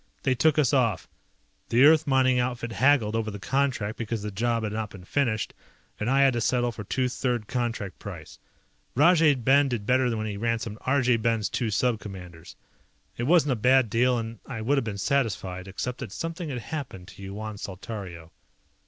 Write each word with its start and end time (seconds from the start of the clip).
They 0.23 0.33
took 0.33 0.57
us 0.57 0.73
off. 0.73 1.07
The 1.69 1.83
Earth 1.85 2.07
mining 2.07 2.39
outfit 2.39 2.71
haggled 2.71 3.15
over 3.15 3.29
the 3.29 3.37
contract 3.37 3.99
because 3.99 4.23
the 4.23 4.31
job 4.31 4.63
had 4.63 4.73
not 4.73 4.89
been 4.89 5.03
finished 5.03 5.53
and 5.99 6.09
I 6.09 6.21
had 6.21 6.33
to 6.33 6.41
settle 6.41 6.71
for 6.71 6.83
two 6.83 7.07
third 7.07 7.45
contract 7.45 7.99
price. 7.99 8.39
Rajay 8.95 9.35
Ben 9.35 9.69
did 9.69 9.85
better 9.85 10.17
when 10.17 10.25
he 10.25 10.37
ransomed 10.37 10.79
Arjay 10.87 11.21
Ben's 11.21 11.49
two 11.49 11.69
Sub 11.69 11.99
Commanders. 11.99 12.55
It 13.15 13.25
wasn't 13.27 13.51
a 13.51 13.55
bad 13.55 13.91
deal 13.91 14.17
and 14.17 14.39
I 14.47 14.61
would 14.61 14.79
have 14.79 14.83
been 14.85 14.97
satisfied, 14.97 15.67
except 15.67 15.99
that 15.99 16.11
something 16.11 16.49
had 16.49 16.57
happened 16.73 17.07
to 17.09 17.21
Yuan 17.21 17.57
Saltario. 17.59 18.31